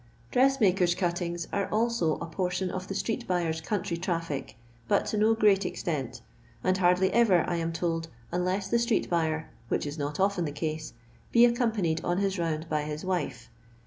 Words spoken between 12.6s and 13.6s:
by his wife.